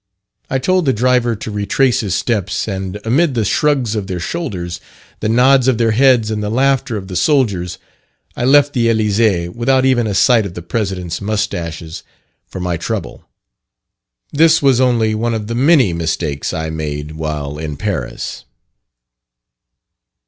I 0.49 0.57
told 0.57 0.87
the 0.87 0.93
driver 0.93 1.35
to 1.35 1.51
retrace 1.51 1.99
his 1.99 2.15
steps, 2.15 2.67
and, 2.67 2.99
amid 3.05 3.35
the 3.35 3.45
shrugs 3.45 3.93
of 3.95 4.07
their 4.07 4.19
shoulders, 4.19 4.81
the 5.19 5.29
nods 5.29 5.67
of 5.67 5.77
their 5.77 5.91
heads, 5.91 6.31
and 6.31 6.41
the 6.41 6.49
laughter 6.49 6.97
of 6.97 7.07
the 7.07 7.15
soldiers, 7.15 7.77
I 8.35 8.45
left 8.45 8.73
the 8.73 8.89
Elysee 8.89 9.47
without 9.49 9.85
even 9.85 10.07
a 10.07 10.15
sight 10.15 10.43
of 10.47 10.55
the 10.55 10.63
President's 10.63 11.21
mustaches 11.21 12.01
for 12.47 12.59
my 12.59 12.77
trouble. 12.77 13.29
This 14.33 14.59
was 14.59 14.81
only 14.81 15.13
one 15.13 15.35
of 15.35 15.45
the 15.45 15.53
many 15.53 15.93
mistakes 15.93 16.51
I 16.51 16.71
made 16.71 17.11
while 17.11 17.59
in 17.59 17.77
Paris. 17.77 18.45